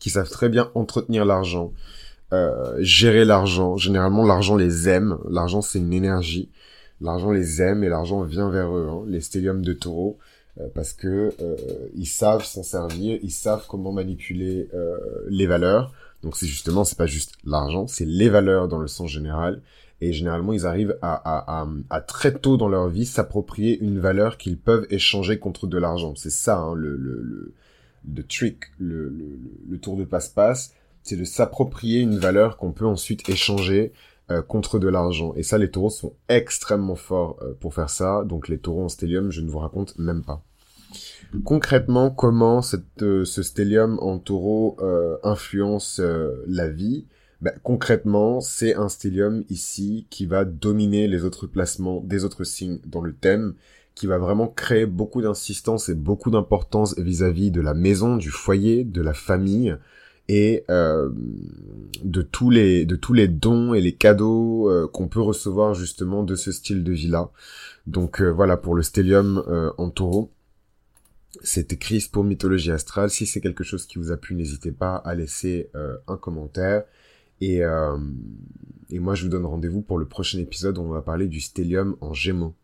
qui 0.00 0.10
savent 0.10 0.30
très 0.30 0.48
bien 0.48 0.70
entretenir 0.74 1.24
l'argent, 1.24 1.72
euh, 2.32 2.76
gérer 2.80 3.24
l'argent. 3.24 3.76
Généralement, 3.76 4.24
l'argent 4.24 4.56
les 4.56 4.88
aime. 4.88 5.18
L'argent, 5.28 5.62
c'est 5.62 5.78
une 5.78 5.92
énergie. 5.92 6.50
L'argent 7.00 7.30
les 7.30 7.62
aime 7.62 7.84
et 7.84 7.88
l'argent 7.88 8.22
vient 8.22 8.50
vers 8.50 8.74
eux. 8.76 8.88
Hein. 8.90 9.04
Les 9.06 9.20
stelliums 9.20 9.64
de 9.64 9.72
taureau, 9.72 10.18
euh, 10.18 10.37
parce 10.74 10.92
que 10.92 11.32
euh, 11.40 11.56
ils 11.94 12.06
savent 12.06 12.44
s'en 12.44 12.62
servir, 12.62 13.18
ils 13.22 13.30
savent 13.30 13.64
comment 13.68 13.92
manipuler 13.92 14.68
les 15.28 15.46
valeurs. 15.46 15.92
Donc 16.22 16.36
c'est 16.36 16.46
justement, 16.46 16.84
c'est 16.84 16.98
pas 16.98 17.06
juste 17.06 17.34
l'argent, 17.44 17.86
c'est 17.86 18.04
les 18.04 18.28
valeurs 18.28 18.68
dans 18.68 18.78
le 18.78 18.88
sens 18.88 19.10
général. 19.10 19.62
Et 20.00 20.12
généralement, 20.12 20.52
ils 20.52 20.66
arrivent 20.66 20.96
à, 21.02 21.14
à, 21.14 21.62
à, 21.62 21.68
à 21.90 22.00
très 22.00 22.32
tôt 22.32 22.56
dans 22.56 22.68
leur 22.68 22.88
vie 22.88 23.06
s'approprier 23.06 23.78
une 23.80 23.98
valeur 23.98 24.38
qu'ils 24.38 24.58
peuvent 24.58 24.86
échanger 24.90 25.38
contre 25.38 25.66
de 25.66 25.78
l'argent. 25.78 26.14
C'est 26.14 26.30
ça, 26.30 26.58
hein, 26.58 26.74
le, 26.74 26.96
le, 26.96 27.54
le, 28.14 28.22
trick, 28.24 28.64
le, 28.78 29.08
le, 29.08 29.38
le 29.68 29.78
tour 29.78 29.96
de 29.96 30.04
passe-passe 30.04 30.74
c'est 31.02 31.16
de 31.16 31.24
s'approprier 31.24 32.00
une 32.00 32.18
valeur 32.18 32.56
qu'on 32.56 32.72
peut 32.72 32.86
ensuite 32.86 33.28
échanger 33.28 33.92
euh, 34.30 34.42
contre 34.42 34.78
de 34.78 34.88
l'argent. 34.88 35.32
Et 35.36 35.42
ça, 35.42 35.56
les 35.56 35.70
taureaux 35.70 35.88
sont 35.88 36.14
extrêmement 36.28 36.96
forts 36.96 37.38
euh, 37.40 37.54
pour 37.58 37.72
faire 37.72 37.88
ça. 37.88 38.24
Donc 38.24 38.48
les 38.48 38.58
taureaux 38.58 38.84
en 38.84 38.88
stellium, 38.90 39.30
je 39.30 39.40
ne 39.40 39.48
vous 39.48 39.58
raconte 39.58 39.98
même 39.98 40.22
pas. 40.22 40.44
Concrètement, 41.44 42.10
comment 42.10 42.60
cette, 42.60 43.02
euh, 43.02 43.24
ce 43.24 43.42
stellium 43.42 43.98
en 44.00 44.18
taureau 44.18 44.76
influence 45.22 46.00
la 46.46 46.68
vie? 46.68 47.06
Ben, 47.40 47.54
Concrètement, 47.62 48.40
c'est 48.40 48.74
un 48.74 48.90
stellium 48.90 49.44
ici 49.48 50.06
qui 50.10 50.26
va 50.26 50.44
dominer 50.44 51.08
les 51.08 51.24
autres 51.24 51.46
placements 51.46 52.02
des 52.02 52.24
autres 52.24 52.44
signes 52.44 52.80
dans 52.84 53.00
le 53.00 53.14
thème, 53.14 53.54
qui 53.94 54.06
va 54.06 54.18
vraiment 54.18 54.48
créer 54.48 54.84
beaucoup 54.84 55.22
d'insistance 55.22 55.88
et 55.88 55.94
beaucoup 55.94 56.30
d'importance 56.30 56.98
vis-à-vis 56.98 57.50
de 57.50 57.62
la 57.62 57.72
maison, 57.74 58.16
du 58.16 58.30
foyer, 58.30 58.84
de 58.84 59.00
la 59.00 59.14
famille, 59.14 59.74
et 60.28 60.64
euh, 60.68 61.10
de 62.04 62.22
tous 62.22 62.50
les 62.50 62.84
de 62.84 62.96
tous 62.96 63.14
les 63.14 63.28
dons 63.28 63.72
et 63.74 63.80
les 63.80 63.94
cadeaux 63.94 64.70
euh, 64.70 64.86
qu'on 64.86 65.08
peut 65.08 65.22
recevoir 65.22 65.74
justement 65.74 66.22
de 66.22 66.34
ce 66.34 66.52
style 66.52 66.84
de 66.84 66.92
vie 66.92 67.08
là. 67.08 67.30
Donc 67.86 68.20
euh, 68.20 68.28
voilà 68.28 68.56
pour 68.56 68.74
le 68.74 68.82
stellium 68.82 69.42
en 69.78 69.90
taureau. 69.90 70.30
C'était 71.42 71.76
Chris 71.76 72.08
pour 72.10 72.24
Mythologie 72.24 72.72
Astrale. 72.72 73.10
Si 73.10 73.26
c'est 73.26 73.40
quelque 73.40 73.64
chose 73.64 73.86
qui 73.86 73.98
vous 73.98 74.10
a 74.12 74.16
plu, 74.16 74.34
n'hésitez 74.34 74.72
pas 74.72 74.96
à 74.96 75.14
laisser 75.14 75.70
un 76.06 76.16
commentaire. 76.16 76.84
Et, 77.40 77.60
et 78.90 78.98
moi, 78.98 79.14
je 79.14 79.24
vous 79.24 79.28
donne 79.28 79.44
rendez-vous 79.46 79.82
pour 79.82 79.98
le 79.98 80.06
prochain 80.06 80.38
épisode 80.38 80.78
où 80.78 80.80
on 80.80 80.88
va 80.88 81.02
parler 81.02 81.28
du 81.28 81.40
stellium 81.40 81.96
en 82.00 82.12
gémeaux. 82.12 82.54